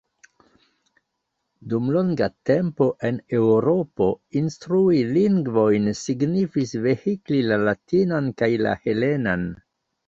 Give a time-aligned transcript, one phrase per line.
[1.73, 4.09] Dum longa tempo en Eŭropo
[4.43, 9.49] instrui lingvojn signifis vehikli la latinan kaj la helenan.